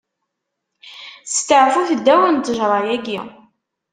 Steɛfut 1.35 1.89
ddaw 1.99 2.21
n 2.29 2.35
ttejṛa-agi. 2.37 3.19